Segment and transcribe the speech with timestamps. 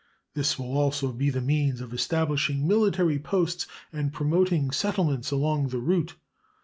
[0.33, 5.77] This will also be the means of establishing military posts and promoting settlements along the
[5.77, 6.15] route.